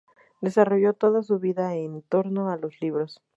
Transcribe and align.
Desarrolló 0.41 0.95
toda 0.95 1.21
su 1.21 1.37
vida 1.37 1.75
en 1.75 2.01
torno 2.01 2.49
a 2.49 2.57
los 2.57 2.81
libros. 2.81 3.21